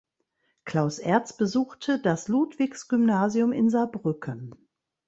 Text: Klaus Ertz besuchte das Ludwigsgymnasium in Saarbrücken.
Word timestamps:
Klaus 0.65 0.97
Ertz 0.97 1.31
besuchte 1.37 1.99
das 1.99 2.27
Ludwigsgymnasium 2.27 3.51
in 3.51 3.69
Saarbrücken. 3.69 4.55